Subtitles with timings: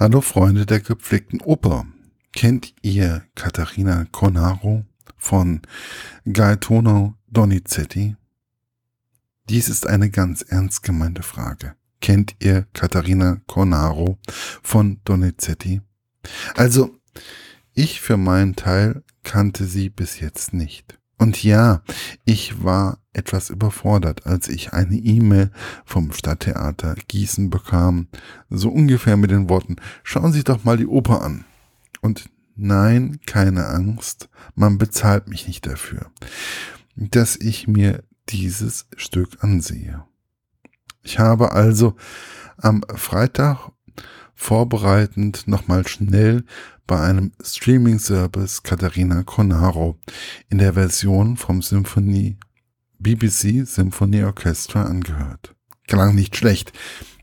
[0.00, 1.84] Hallo Freunde der gepflegten Oper.
[2.32, 4.84] Kennt ihr Katharina Cornaro
[5.16, 5.60] von
[6.24, 8.14] Gaetano Donizetti?
[9.48, 11.74] Dies ist eine ganz ernst gemeinte Frage.
[12.00, 14.20] Kennt ihr Katharina Cornaro
[14.62, 15.80] von Donizetti?
[16.54, 16.96] Also,
[17.74, 20.97] ich für meinen Teil kannte sie bis jetzt nicht.
[21.18, 21.82] Und ja,
[22.24, 25.50] ich war etwas überfordert, als ich eine E-Mail
[25.84, 28.06] vom Stadttheater Gießen bekam,
[28.48, 31.44] so ungefähr mit den Worten, schauen Sie doch mal die Oper an.
[32.00, 36.10] Und nein, keine Angst, man bezahlt mich nicht dafür,
[36.94, 40.04] dass ich mir dieses Stück ansehe.
[41.02, 41.96] Ich habe also
[42.56, 43.72] am Freitag
[44.34, 46.44] vorbereitend nochmal schnell
[46.88, 50.00] bei einem Streaming-Service Katharina Conaro
[50.48, 52.38] in der Version vom Symphonie
[52.98, 55.54] BBC Symphony Orchestra angehört.
[55.86, 56.72] Klang nicht schlecht.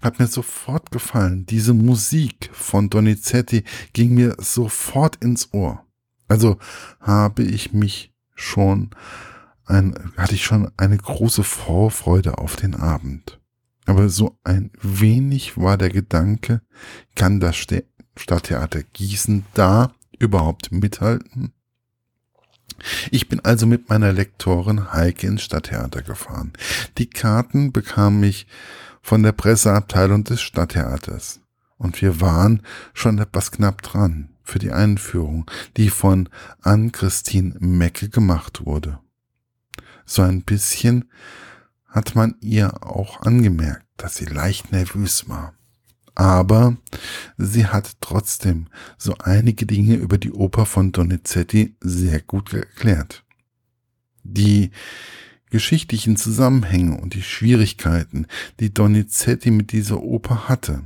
[0.00, 1.44] Hat mir sofort gefallen.
[1.44, 5.84] Diese Musik von Donizetti ging mir sofort ins Ohr.
[6.26, 6.56] Also
[6.98, 8.90] habe ich mich schon
[9.66, 13.38] ein, hatte ich schon eine große Vorfreude auf den Abend.
[13.84, 16.62] Aber so ein wenig war der Gedanke,
[17.14, 17.56] kann das
[18.16, 21.52] Stadttheater Gießen da überhaupt mithalten?
[23.10, 26.52] Ich bin also mit meiner Lektorin Heike ins Stadttheater gefahren.
[26.98, 28.46] Die Karten bekam ich
[29.02, 31.40] von der Presseabteilung des Stadttheaters.
[31.76, 36.28] Und wir waren schon etwas knapp dran für die Einführung, die von
[36.62, 38.98] Ann-Christine Mecke gemacht wurde.
[40.04, 41.10] So ein bisschen
[41.86, 45.54] hat man ihr auch angemerkt, dass sie leicht nervös war.
[46.20, 46.76] Aber
[47.38, 48.66] sie hat trotzdem
[48.98, 53.24] so einige Dinge über die Oper von Donizetti sehr gut erklärt.
[54.22, 54.70] Die
[55.48, 58.26] geschichtlichen Zusammenhänge und die Schwierigkeiten,
[58.60, 60.82] die Donizetti mit dieser Oper hatte,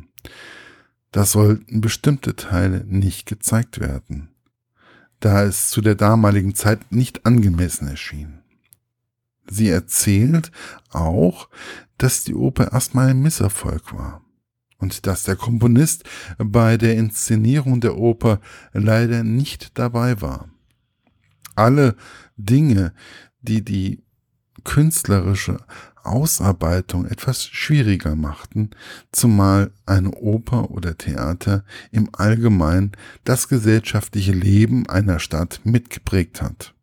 [1.10, 4.28] da sollten bestimmte Teile nicht gezeigt werden,
[5.18, 8.38] da es zu der damaligen Zeit nicht angemessen erschien.
[9.50, 10.52] Sie erzählt
[10.90, 11.48] auch,
[11.98, 14.23] dass die Oper erstmal ein Misserfolg war
[14.78, 16.04] und dass der Komponist
[16.38, 18.40] bei der Inszenierung der Oper
[18.72, 20.48] leider nicht dabei war.
[21.54, 21.96] Alle
[22.36, 22.92] Dinge,
[23.40, 24.02] die die
[24.64, 25.58] künstlerische
[26.02, 28.70] Ausarbeitung etwas schwieriger machten,
[29.12, 32.92] zumal eine Oper oder Theater im Allgemeinen
[33.24, 36.74] das gesellschaftliche Leben einer Stadt mitgeprägt hat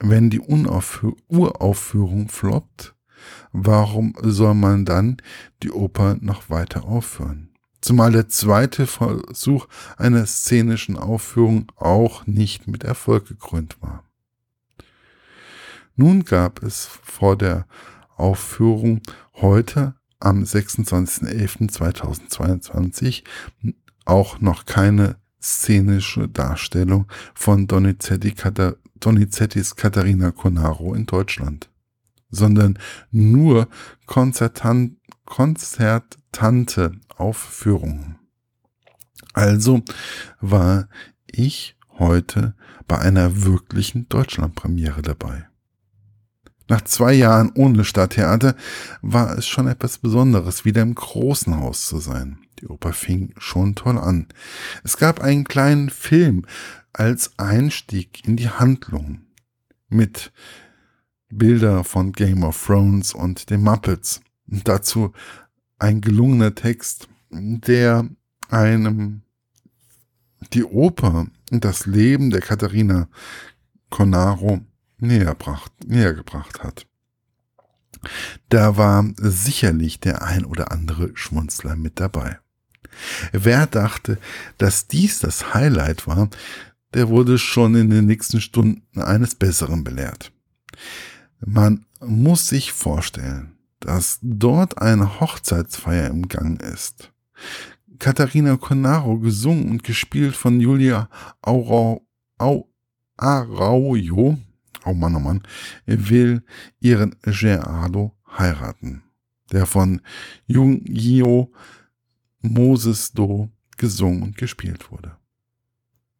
[0.00, 2.94] wenn die Uraufführung floppt,
[3.52, 5.18] warum soll man dann
[5.62, 7.50] die Oper noch weiter aufführen?
[7.80, 9.66] Zumal der zweite Versuch
[9.96, 14.04] einer szenischen Aufführung auch nicht mit Erfolg gekrönt war.
[15.96, 17.66] Nun gab es vor der
[18.16, 19.00] Aufführung
[19.34, 23.22] heute am 26.11.2022
[24.04, 28.34] auch noch keine szenische Darstellung von Donizetti
[29.00, 31.69] Donizettis Katharina Conaro in Deutschland,
[32.30, 32.78] sondern
[33.10, 33.68] nur
[34.06, 38.18] konzertan konzertante Aufführungen.
[39.32, 39.82] Also
[40.40, 40.88] war
[41.26, 42.54] ich heute
[42.88, 45.46] bei einer wirklichen Deutschlandpremiere dabei.
[46.68, 48.56] Nach zwei Jahren ohne Stadttheater
[49.02, 52.38] war es schon etwas Besonderes, wieder im großen Haus zu sein.
[52.60, 54.28] Die Oper fing schon toll an.
[54.84, 56.44] Es gab einen kleinen Film
[56.92, 59.22] als Einstieg in die Handlung
[59.88, 60.32] mit
[61.30, 64.20] Bilder von Game of Thrones und den Muppets.
[64.46, 65.12] Dazu
[65.78, 68.08] ein gelungener Text, der
[68.48, 69.22] einem
[70.52, 73.08] die Oper und das Leben der Katharina
[73.90, 74.60] Conaro
[74.98, 76.86] näher, bracht, näher gebracht hat.
[78.48, 82.38] Da war sicherlich der ein oder andere Schmunzler mit dabei.
[83.32, 84.18] Wer dachte,
[84.58, 86.28] dass dies das Highlight war,
[86.94, 90.32] der wurde schon in den nächsten Stunden eines Besseren belehrt.
[91.40, 97.12] Man muss sich vorstellen, dass dort eine Hochzeitsfeier im Gang ist.
[97.98, 101.08] Katharina Conaro gesungen und gespielt von Julia
[101.42, 102.02] Araujo,
[104.84, 105.42] oh Mann, oh Mann,
[105.86, 106.42] will
[106.80, 109.02] ihren Gerardo heiraten,
[109.52, 110.00] der von
[110.46, 111.52] Jungio
[112.40, 115.16] Moses Do gesungen und gespielt wurde.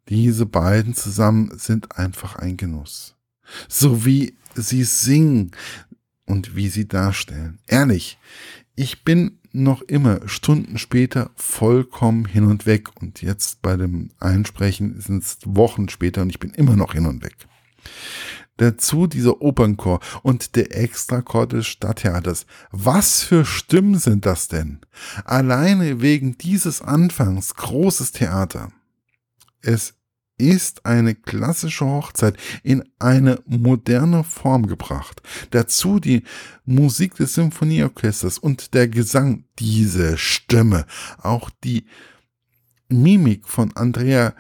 [0.09, 3.17] Diese beiden zusammen sind einfach ein Genuss.
[3.69, 5.53] So wie sie singen
[6.27, 7.59] und wie sie darstellen.
[7.67, 8.19] Ehrlich,
[8.77, 15.01] ich bin noch immer Stunden später vollkommen hin und weg und jetzt bei dem Einsprechen
[15.01, 17.35] sind es Wochen später und ich bin immer noch hin und weg.
[18.59, 22.45] Dazu dieser Opernchor und der Extrachor des Stadttheaters.
[22.71, 24.81] Was für Stimmen sind das denn?
[25.25, 28.71] Alleine wegen dieses Anfangs großes Theater.
[29.63, 29.95] Es
[30.41, 35.23] ist eine klassische Hochzeit in eine moderne Form gebracht.
[35.51, 36.25] Dazu die
[36.65, 40.87] Musik des Symphonieorchesters und der Gesang, diese Stimme,
[41.19, 41.87] auch die
[42.89, 44.35] Mimik von Andrea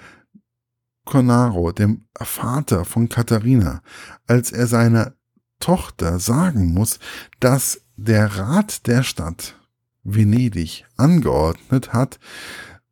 [1.05, 3.82] Cornaro, dem Vater von Katharina,
[4.26, 5.14] als er seiner
[5.61, 6.99] Tochter sagen muss,
[7.38, 9.55] dass der Rat der Stadt
[10.02, 12.19] Venedig angeordnet hat,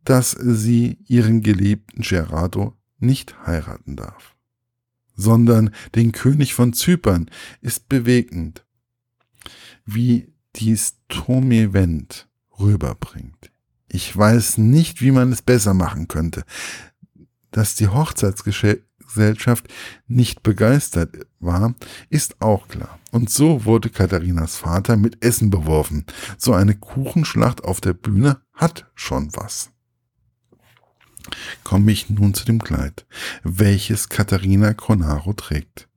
[0.05, 4.37] dass sie ihren geliebten Gerardo nicht heiraten darf,
[5.15, 7.31] sondern den König von Zypern
[7.61, 8.65] ist bewegend,
[9.85, 12.29] wie dies Tome Wendt
[12.59, 13.50] rüberbringt.
[13.91, 16.45] Ich weiß nicht, wie man es besser machen könnte
[17.50, 19.69] dass die Hochzeitsgesellschaft
[20.06, 21.75] nicht begeistert war,
[22.11, 22.99] ist auch klar.
[23.11, 26.05] Und so wurde Katharinas Vater mit Essen beworfen.
[26.37, 29.71] So eine Kuchenschlacht auf der Bühne hat schon was.
[31.65, 33.07] Komme ich nun zu dem Kleid,
[33.43, 35.89] welches Katharina Cronaro trägt.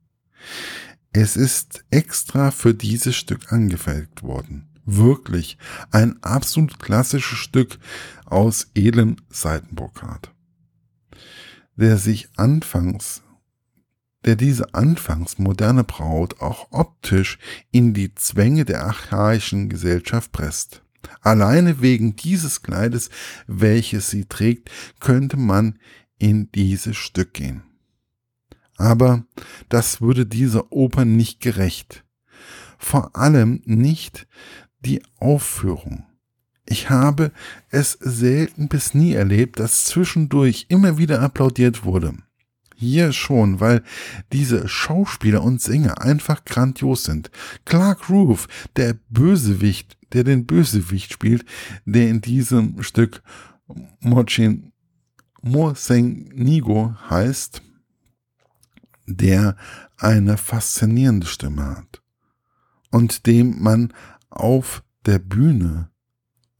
[1.12, 4.68] Es ist extra für dieses Stück angefertigt worden.
[4.84, 5.58] Wirklich
[5.90, 7.78] ein absolut klassisches Stück
[8.24, 10.32] aus edlen Seitenbrokat
[11.76, 13.22] der sich anfangs,
[14.24, 17.38] der diese anfangs moderne Braut auch optisch
[17.70, 20.81] in die Zwänge der archaischen Gesellschaft presst.
[21.20, 23.10] Alleine wegen dieses Kleides,
[23.46, 24.70] welches sie trägt,
[25.00, 25.78] könnte man
[26.18, 27.62] in dieses Stück gehen.
[28.76, 29.24] Aber
[29.68, 32.04] das würde dieser Oper nicht gerecht.
[32.78, 34.26] Vor allem nicht
[34.80, 36.04] die Aufführung.
[36.66, 37.32] Ich habe
[37.70, 42.14] es selten bis nie erlebt, dass zwischendurch immer wieder applaudiert wurde.
[42.74, 43.84] Hier schon, weil
[44.32, 47.30] diese Schauspieler und Sänger einfach grandios sind.
[47.64, 51.44] Clark Roof, der Bösewicht, der den Bösewicht spielt,
[51.84, 53.22] der in diesem Stück
[54.00, 54.72] Mochin
[55.42, 57.62] Mosengnigo heißt,
[59.06, 59.56] der
[59.96, 62.02] eine faszinierende Stimme hat
[62.90, 63.92] und dem man
[64.30, 65.90] auf der Bühne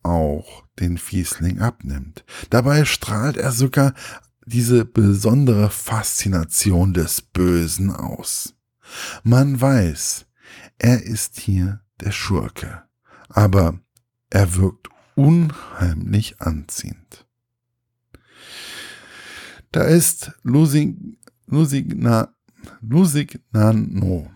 [0.03, 2.25] auch den Fiesling abnimmt.
[2.51, 3.95] Dabei strahlt er sogar
[4.45, 8.55] diese besondere Faszination des Bösen aus.
[9.23, 10.27] Man weiß,
[10.79, 12.83] er ist hier der Schurke,
[13.32, 13.79] aber
[14.31, 17.26] er wirkt unheimlich anziehend.
[19.73, 20.96] Da ist Lusig,
[21.46, 22.34] Lusigna,
[22.81, 24.31] Lusignano,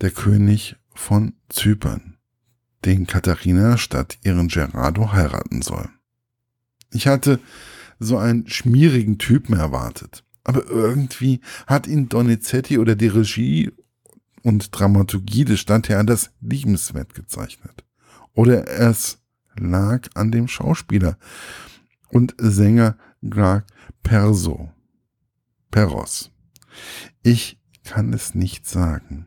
[0.00, 2.16] der König von Zypern
[2.84, 5.88] den Katharina statt ihren Gerardo heiraten soll.
[6.92, 7.40] Ich hatte
[7.98, 13.70] so einen schmierigen Typen erwartet, aber irgendwie hat ihn Donizetti oder die Regie
[14.42, 17.84] und Dramaturgie des Stadttheaters liebenswert gezeichnet.
[18.40, 19.18] Oder es
[19.58, 21.18] lag an dem Schauspieler
[22.08, 23.64] und Sänger Greg
[24.02, 24.70] Perso.
[25.70, 26.30] Peros.
[27.22, 29.26] Ich kann es nicht sagen.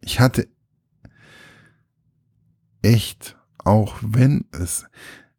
[0.00, 0.46] Ich hatte
[2.82, 4.84] echt, auch wenn es,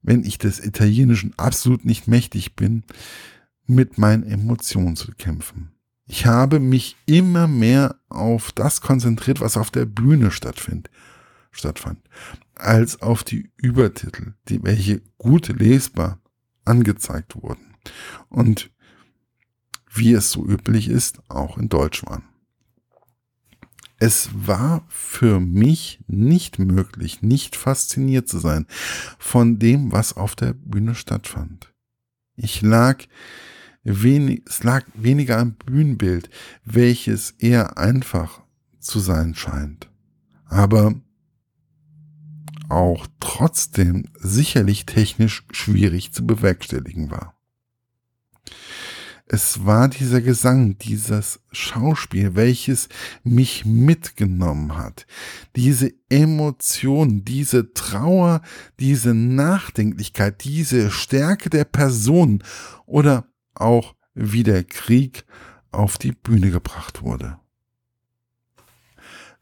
[0.02, 2.84] wenn ich des Italienischen absolut nicht mächtig bin,
[3.66, 5.72] mit meinen Emotionen zu kämpfen.
[6.08, 10.92] Ich habe mich immer mehr auf das konzentriert, was auf der Bühne stattfindet,
[11.56, 12.00] stattfand,
[12.56, 16.20] als auf die Übertitel, die welche gut lesbar
[16.66, 17.76] angezeigt wurden
[18.30, 18.72] und
[19.94, 22.24] wie es so üblich ist, auch in Deutsch waren.
[24.00, 28.66] Es war für mich nicht möglich, nicht fasziniert zu sein
[29.18, 31.74] von dem, was auf der Bühne stattfand.
[32.36, 33.04] Ich lag
[33.84, 36.30] wenig, es lag weniger am Bühnenbild,
[36.66, 38.42] welches eher einfach
[38.80, 39.90] zu sein scheint.
[40.48, 40.96] Aber
[42.70, 47.36] auch trotzdem sicherlich technisch schwierig zu bewerkstelligen war.
[49.26, 52.90] Es war dieser Gesang, dieses Schauspiel, welches
[53.24, 55.08] mich mitgenommen hat.
[55.56, 58.42] Diese Emotion, diese Trauer,
[58.80, 62.44] diese Nachdenklichkeit, diese Stärke der Person
[62.86, 65.26] oder auch wie der Krieg
[65.72, 67.40] auf die Bühne gebracht wurde.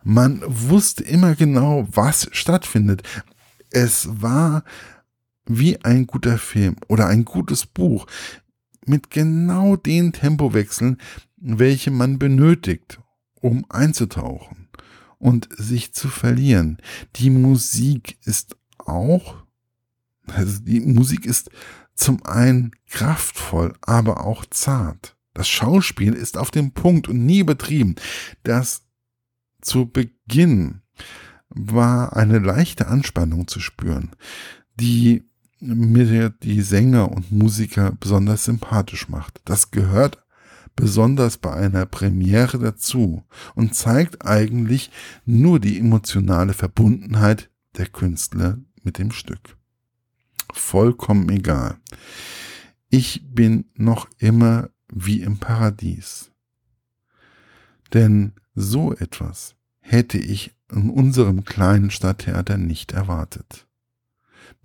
[0.04, 3.04] Man wusste immer genau, was stattfindet.
[3.70, 4.64] Es war
[5.46, 8.08] wie ein guter Film oder ein gutes Buch
[8.86, 10.98] mit genau den Tempowechseln,
[11.38, 13.00] welche man benötigt,
[13.36, 14.70] um einzutauchen
[15.18, 16.78] und sich zu verlieren.
[17.18, 19.44] Die Musik ist auch,
[20.28, 21.50] also die Musik ist
[21.94, 25.16] zum einen kraftvoll, aber auch zart.
[25.34, 27.96] Das Schauspiel ist auf dem Punkt und nie übertrieben.
[28.44, 28.84] Das
[29.62, 30.82] Zu Beginn
[31.50, 34.12] war eine leichte Anspannung zu spüren,
[34.80, 35.24] die
[35.60, 39.42] mir die Sänger und Musiker besonders sympathisch macht.
[39.46, 40.18] Das gehört
[40.76, 43.24] besonders bei einer Premiere dazu
[43.56, 44.90] und zeigt eigentlich
[45.26, 49.58] nur die emotionale Verbundenheit der Künstler mit dem Stück.
[50.54, 51.78] Vollkommen egal.
[52.90, 56.31] Ich bin noch immer wie im Paradies.
[57.94, 63.68] Denn so etwas hätte ich in unserem kleinen Stadttheater nicht erwartet.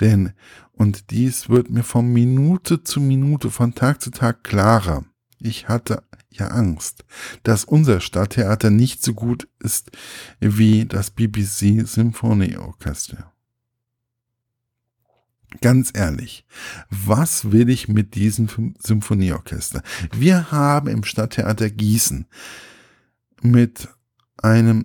[0.00, 0.32] Denn,
[0.72, 5.04] und dies wird mir von Minute zu Minute, von Tag zu Tag klarer,
[5.38, 7.04] ich hatte ja Angst,
[7.42, 9.90] dass unser Stadttheater nicht so gut ist
[10.40, 13.32] wie das BBC Symphonieorchester.
[15.60, 16.44] Ganz ehrlich,
[16.90, 19.82] was will ich mit diesem Symphonieorchester?
[20.12, 22.26] Wir haben im Stadttheater Gießen
[23.42, 23.88] mit
[24.36, 24.84] einem,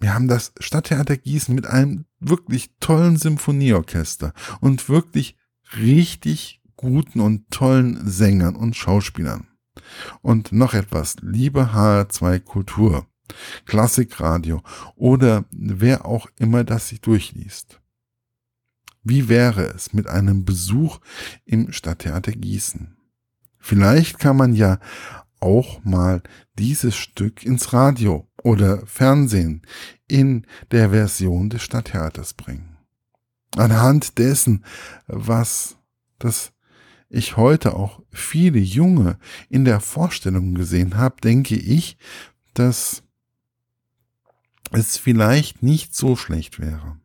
[0.00, 5.36] wir haben das Stadttheater Gießen mit einem wirklich tollen Symphonieorchester und wirklich
[5.76, 9.48] richtig guten und tollen Sängern und Schauspielern.
[10.22, 13.06] Und noch etwas, liebe HR2 Kultur,
[13.66, 14.62] Klassikradio
[14.96, 17.80] oder wer auch immer das sich durchliest.
[19.02, 21.00] Wie wäre es mit einem Besuch
[21.44, 22.96] im Stadttheater Gießen?
[23.58, 24.78] Vielleicht kann man ja
[25.40, 26.22] auch mal
[26.58, 29.62] dieses Stück ins Radio oder Fernsehen
[30.06, 32.76] in der Version des Stadttheaters bringen.
[33.56, 34.64] Anhand dessen,
[35.06, 35.76] was
[36.18, 36.52] das
[37.08, 39.18] ich heute auch viele Junge
[39.48, 41.96] in der Vorstellung gesehen habe, denke ich,
[42.54, 43.02] dass
[44.72, 46.98] es vielleicht nicht so schlecht wäre.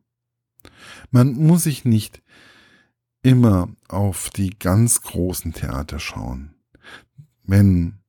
[1.12, 2.22] Man muss sich nicht
[3.22, 6.54] immer auf die ganz großen Theater schauen,
[7.44, 8.03] wenn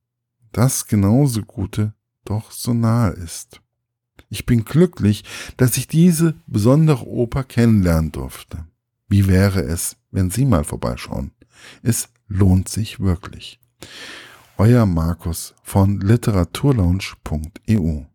[0.55, 1.93] das genauso Gute
[2.23, 3.61] doch so nahe ist.
[4.29, 5.23] Ich bin glücklich,
[5.57, 8.65] dass ich diese besondere Oper kennenlernen durfte.
[9.07, 11.31] Wie wäre es, wenn Sie mal vorbeischauen?
[11.83, 13.59] Es lohnt sich wirklich.
[14.57, 18.05] Euer Markus von literaturlaunch.eu